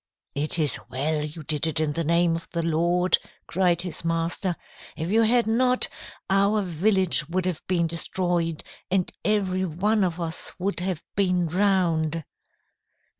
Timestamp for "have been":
7.45-7.85, 10.79-11.45